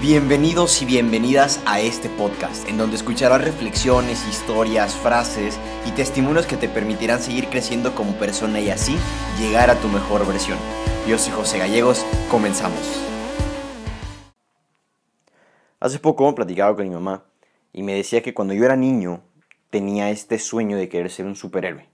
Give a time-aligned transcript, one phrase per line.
[0.00, 6.56] Bienvenidos y bienvenidas a este podcast, en donde escucharás reflexiones, historias, frases y testimonios que
[6.56, 8.96] te permitirán seguir creciendo como persona y así
[9.40, 10.56] llegar a tu mejor versión.
[11.08, 12.78] Yo soy José Gallegos, comenzamos.
[15.80, 17.24] Hace poco platicaba con mi mamá
[17.72, 19.22] y me decía que cuando yo era niño
[19.68, 21.88] tenía este sueño de querer ser un superhéroe,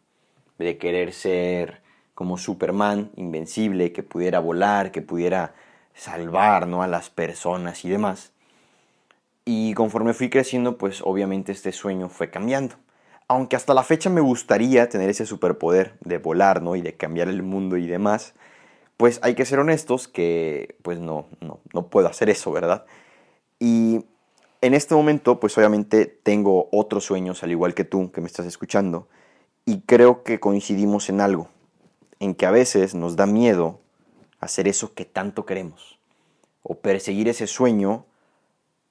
[0.59, 1.81] de querer ser
[2.15, 5.55] como Superman, invencible, que pudiera volar, que pudiera
[5.95, 6.83] salvar ¿no?
[6.83, 8.33] a las personas y demás.
[9.45, 12.77] Y conforme fui creciendo, pues obviamente este sueño fue cambiando.
[13.29, 16.77] Aunque hasta la fecha me gustaría tener ese superpoder de volar, ¿no?
[16.77, 18.35] Y de cambiar el mundo y demás,
[18.97, 22.85] pues hay que ser honestos que pues no, no, no puedo hacer eso, ¿verdad?
[23.59, 24.05] Y
[24.61, 28.47] en este momento, pues obviamente tengo otros sueños, al igual que tú que me estás
[28.47, 29.09] escuchando,
[29.67, 31.49] y creo que coincidimos en algo,
[32.19, 33.81] en que a veces nos da miedo
[34.45, 35.99] hacer eso que tanto queremos
[36.63, 38.07] o perseguir ese sueño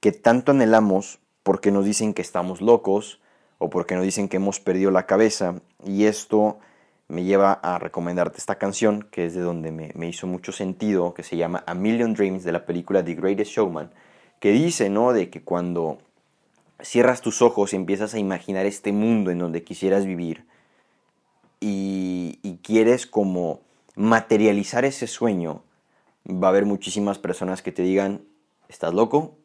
[0.00, 3.20] que tanto anhelamos porque nos dicen que estamos locos
[3.58, 6.58] o porque nos dicen que hemos perdido la cabeza y esto
[7.08, 11.14] me lleva a recomendarte esta canción que es de donde me, me hizo mucho sentido
[11.14, 13.90] que se llama A Million Dreams de la película The Greatest Showman
[14.40, 15.98] que dice no de que cuando
[16.80, 20.44] cierras tus ojos y empiezas a imaginar este mundo en donde quisieras vivir
[21.60, 23.60] y, y quieres como
[23.94, 25.62] materializar ese sueño,
[26.28, 28.22] va a haber muchísimas personas que te digan,
[28.68, 29.36] estás loco,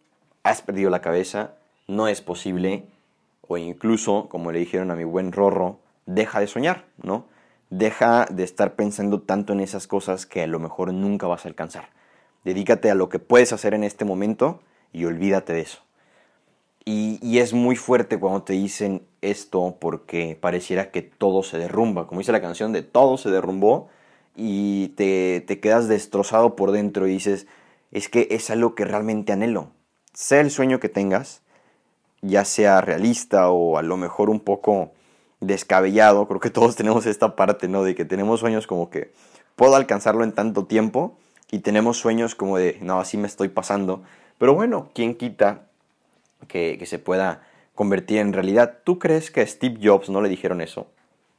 [0.44, 1.56] has perdido la cabeza,
[1.88, 2.86] no es posible,
[3.48, 7.26] o incluso, como le dijeron a mi buen Rorro, deja de soñar, ¿no?
[7.70, 11.50] Deja de estar pensando tanto en esas cosas que a lo mejor nunca vas a
[11.50, 11.90] alcanzar.
[12.44, 15.80] Dedícate a lo que puedes hacer en este momento y olvídate de eso.
[16.86, 22.08] Y, y, es muy fuerte cuando te dicen esto porque pareciera que todo se derrumba.
[22.08, 23.90] Como dice la canción de todo se derrumbó,
[24.40, 27.46] y te, te quedas destrozado por dentro y dices,
[27.92, 29.72] es que es algo que realmente anhelo.
[30.14, 31.42] Sea el sueño que tengas,
[32.22, 34.92] ya sea realista o a lo mejor un poco
[35.42, 37.84] descabellado, creo que todos tenemos esta parte, ¿no?
[37.84, 39.12] De que tenemos sueños como que
[39.58, 41.18] puedo alcanzarlo en tanto tiempo
[41.52, 44.04] y tenemos sueños como de, no, así me estoy pasando.
[44.38, 45.68] Pero bueno, ¿quién quita
[46.48, 47.44] que, que se pueda
[47.76, 48.78] convertir en realidad?
[48.86, 50.88] ¿Tú crees que a Steve Jobs no le dijeron eso?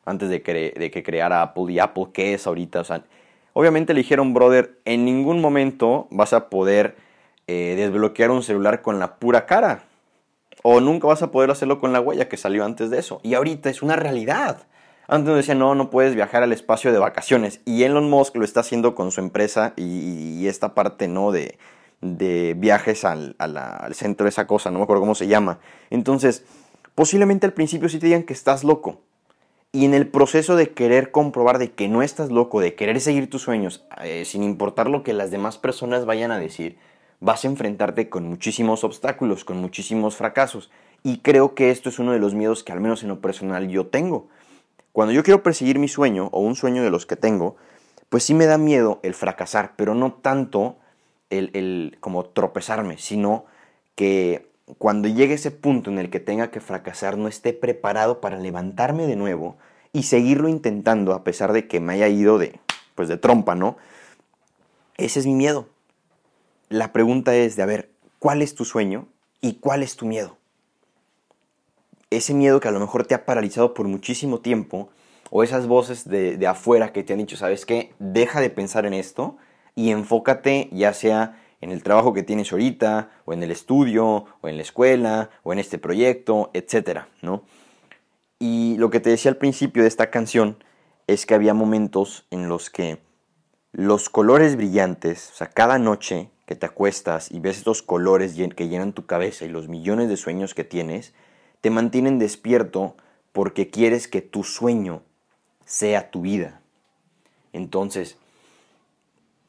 [0.05, 2.81] Antes de que, creara Apple y Apple qué es ahorita.
[2.81, 3.05] O sea,
[3.53, 6.97] obviamente le dijeron, brother, en ningún momento vas a poder
[7.47, 9.85] eh, desbloquear un celular con la pura cara.
[10.63, 13.21] O nunca vas a poder hacerlo con la huella que salió antes de eso.
[13.23, 14.67] Y ahorita es una realidad.
[15.09, 17.61] Antes nos decían, no, no puedes viajar al espacio de vacaciones.
[17.65, 21.33] Y Elon Musk lo está haciendo con su empresa y, esta parte, ¿no?
[21.33, 21.59] De,
[22.01, 25.59] de viajes al, al, centro de esa cosa, no me acuerdo cómo se llama.
[25.91, 26.45] Entonces,
[26.95, 29.01] posiblemente al principio sí te digan que estás loco.
[29.73, 33.31] Y en el proceso de querer comprobar de que no estás loco, de querer seguir
[33.31, 36.77] tus sueños, eh, sin importar lo que las demás personas vayan a decir,
[37.21, 40.71] vas a enfrentarte con muchísimos obstáculos, con muchísimos fracasos.
[41.05, 43.69] Y creo que esto es uno de los miedos que al menos en lo personal
[43.69, 44.29] yo tengo.
[44.91, 47.57] Cuando yo quiero perseguir mi sueño o un sueño de los que tengo,
[48.09, 50.79] pues sí me da miedo el fracasar, pero no tanto
[51.31, 53.45] el, el como tropezarme, sino
[53.95, 58.39] que cuando llegue ese punto en el que tenga que fracasar, no esté preparado para
[58.39, 59.57] levantarme de nuevo
[59.93, 62.61] y seguirlo intentando a pesar de que me haya ido de,
[62.95, 63.77] pues de trompa, ¿no?
[64.97, 65.69] Ese es mi miedo.
[66.69, 67.85] La pregunta es de, a
[68.19, 69.09] ¿cuál es tu sueño
[69.41, 70.37] y cuál es tu miedo?
[72.11, 74.91] Ese miedo que a lo mejor te ha paralizado por muchísimo tiempo,
[75.31, 77.93] o esas voces de, de afuera que te han dicho, ¿sabes qué?
[77.99, 79.37] Deja de pensar en esto
[79.75, 84.49] y enfócate ya sea en el trabajo que tienes ahorita, o en el estudio, o
[84.49, 87.45] en la escuela, o en este proyecto, etcétera, ¿no?
[88.39, 90.57] Y lo que te decía al principio de esta canción
[91.07, 92.99] es que había momentos en los que
[93.73, 98.69] los colores brillantes, o sea, cada noche que te acuestas y ves estos colores que
[98.69, 101.13] llenan tu cabeza y los millones de sueños que tienes,
[101.61, 102.97] te mantienen despierto
[103.33, 105.03] porque quieres que tu sueño
[105.65, 106.61] sea tu vida.
[107.53, 108.17] Entonces,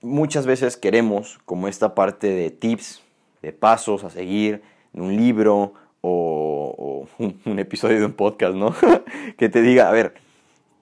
[0.02, 3.02] muchas veces queremos como esta parte de tips,
[3.42, 4.62] de pasos a seguir,
[4.94, 8.76] de un libro o, un, episodio de un podcast, ¿no?
[9.38, 10.16] que te diga, a ver,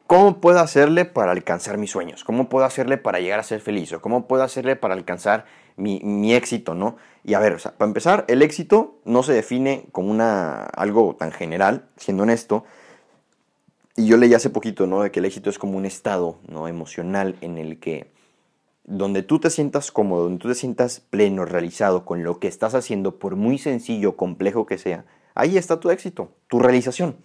[0.08, 2.24] ¿cómo puedo hacerle para alcanzar mis sueños?
[2.24, 3.92] ¿Cómo puedo hacerle para llegar a ser feliz?
[3.94, 5.46] ¿O cómo puedo hacerle para alcanzar
[5.76, 6.98] mi, éxito, ¿no?
[7.24, 11.86] Y a ver, para empezar, el éxito no se define como una, algo tan general,
[11.96, 12.66] siendo honesto,
[13.96, 15.04] y yo leí hace poquito, ¿no?
[15.04, 16.68] De que el éxito es como un estado, ¿no?
[16.68, 18.12] Emocional en el que
[18.90, 22.74] donde tú te sientas cómodo, donde tú te sientas pleno, realizado con lo que estás
[22.74, 25.06] haciendo, por muy sencillo complejo que sea,
[25.36, 27.16] ahí está tu éxito, tu realización.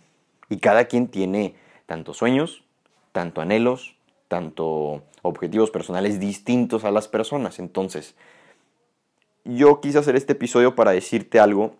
[0.50, 1.56] Y cada quien tiene
[1.86, 2.64] tantos sueños,
[3.12, 3.96] tanto anhelos,
[4.28, 7.58] tanto objetivos personales distintos a las personas.
[7.58, 8.14] Entonces,
[9.44, 11.76] yo quise hacer este episodio para decirte algo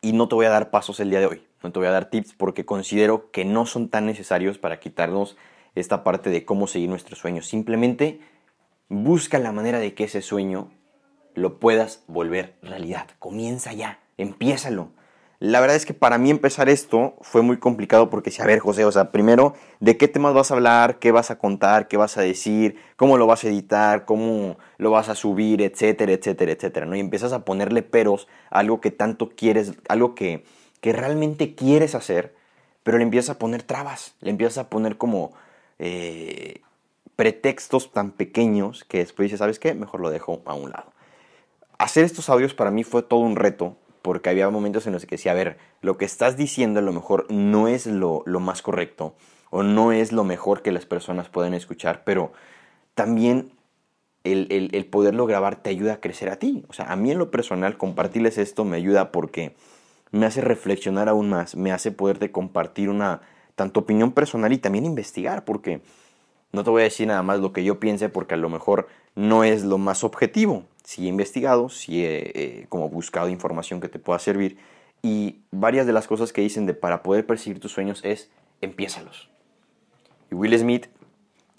[0.00, 1.42] y no te voy a dar pasos el día de hoy.
[1.64, 5.36] No te voy a dar tips porque considero que no son tan necesarios para quitarnos
[5.74, 7.48] esta parte de cómo seguir nuestros sueños.
[7.48, 8.20] Simplemente
[8.88, 10.70] busca la manera de que ese sueño
[11.34, 13.06] lo puedas volver realidad.
[13.18, 14.90] Comienza ya, empiézalo.
[15.40, 18.58] La verdad es que para mí empezar esto fue muy complicado porque, si a ver,
[18.58, 20.98] José, o sea, primero, ¿de qué temas vas a hablar?
[20.98, 21.86] ¿Qué vas a contar?
[21.86, 22.76] ¿Qué vas a decir?
[22.96, 24.04] ¿Cómo lo vas a editar?
[24.04, 25.62] ¿Cómo lo vas a subir?
[25.62, 26.96] Etcétera, etcétera, etcétera, ¿no?
[26.96, 30.44] Y empiezas a ponerle peros a algo que tanto quieres, algo que,
[30.80, 32.34] que realmente quieres hacer,
[32.82, 35.34] pero le empiezas a poner trabas, le empiezas a poner como
[35.78, 36.62] eh,
[37.18, 39.74] pretextos tan pequeños que después dices, ¿sabes qué?
[39.74, 40.92] Mejor lo dejo a un lado.
[41.76, 45.16] Hacer estos audios para mí fue todo un reto porque había momentos en los que
[45.16, 49.16] decía, a ver, lo que estás diciendo a lo mejor no es lo, más correcto
[49.50, 52.30] o no es lo mejor que las personas pueden escuchar, pero
[52.94, 53.50] también
[54.22, 56.64] el, el, poderlo grabar te ayuda a crecer a ti.
[56.68, 59.56] O sea, a mí en lo personal compartirles esto me ayuda porque
[60.12, 63.22] me hace reflexionar aún más, me hace poderte compartir una
[63.56, 65.82] tanto opinión personal y también investigar, porque
[66.52, 68.88] no te voy a decir nada más lo que yo piense porque a lo mejor
[69.14, 70.64] no es lo más objetivo.
[70.84, 74.58] Si he investigado, si he como buscado información que te pueda servir
[75.02, 78.30] y varias de las cosas que dicen de para poder perseguir tus sueños es
[78.60, 79.30] empiézalos.
[80.30, 80.88] Y Will Smith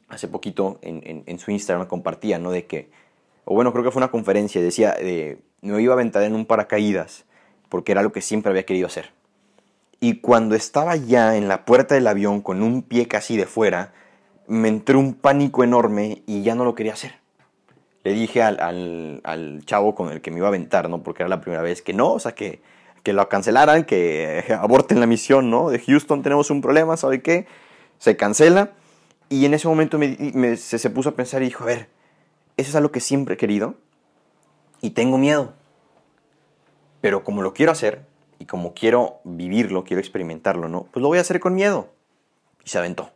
[0.10, 2.52] hace poquito en, su Instagram compartía, ¿no?
[2.52, 2.90] De que,
[3.46, 6.46] o bueno, creo que fue una conferencia, decía, de, me iba a aventar en un
[6.46, 7.26] paracaídas
[7.70, 9.12] porque era lo que siempre había querido hacer.
[10.00, 13.94] Y cuando estaba ya en la puerta del avión con un pie casi de fuera,
[14.50, 17.14] me entró un pánico enorme y ya no lo quería hacer.
[18.04, 21.04] Le dije al, al, chavo con el que me iba a aventar, ¿no?
[21.04, 22.62] Porque era la primera vez que no, o sea, que,
[23.04, 25.70] que lo cancelaran, que aborten la misión, ¿no?
[25.70, 27.48] De Houston tenemos un problema, ¿sabe qué?
[28.00, 28.72] Se cancela.
[29.30, 31.90] Y en ese momento me, se, se puso a pensar y dijo, a ver,
[32.58, 33.76] eso es algo que siempre he querido
[34.82, 35.54] y tengo miedo.
[37.02, 38.06] Pero como lo quiero hacer
[38.40, 40.88] y como quiero vivirlo, quiero experimentarlo, ¿no?
[40.92, 41.90] Pues lo voy a hacer con miedo.
[42.66, 43.12] Y se aventó.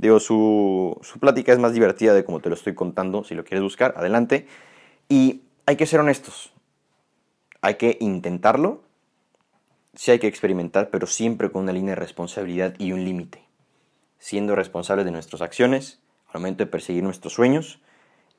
[0.00, 3.22] Digo, su, su plática es más divertida de como te lo estoy contando.
[3.22, 4.46] Si lo quieres buscar, adelante.
[5.10, 6.54] Y hay que ser honestos.
[7.60, 8.82] Hay que intentarlo.
[9.94, 13.44] Sí hay que experimentar, pero siempre con una línea de responsabilidad y un límite.
[14.18, 17.82] Siendo responsables de nuestras acciones, al momento de perseguir nuestros sueños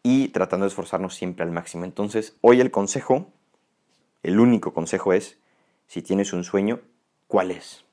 [0.02, 1.86] y tratando de esforzarnos siempre al máximo.
[1.86, 3.28] Entonces, hoy el consejo,
[4.24, 5.38] el único consejo es,
[5.86, 6.80] si tienes un sueño,
[7.28, 7.86] ¿cuál es?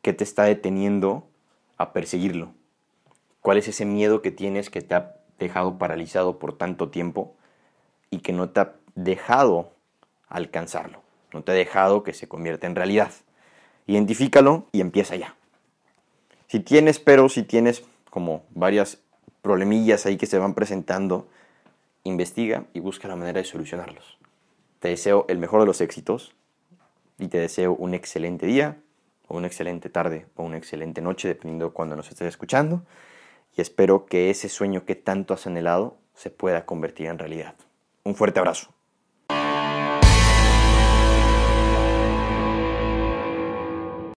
[0.00, 1.28] ¿Qué te está deteniendo
[1.76, 2.54] a perseguirlo?
[3.42, 7.34] ¿Cuál es ese miedo que tienes que te ha dejado paralizado por tanto tiempo
[8.08, 9.72] y que no te ha dejado
[10.28, 11.02] alcanzarlo?
[11.32, 13.10] No te ha dejado que se convierta en realidad.
[13.88, 15.34] Identifícalo y empieza ya.
[16.46, 18.98] Si tienes pero, si tienes como varias
[19.42, 21.26] problemillas ahí que se van presentando,
[22.04, 24.18] investiga y busca la manera de solucionarlos.
[24.78, 26.32] Te deseo el mejor de los éxitos
[27.18, 28.76] y te deseo un excelente día
[29.26, 32.84] o una excelente tarde o una excelente noche, dependiendo de cuando nos estés escuchando
[33.56, 37.54] y espero que ese sueño que tanto has anhelado se pueda convertir en realidad.
[38.04, 38.71] Un fuerte abrazo.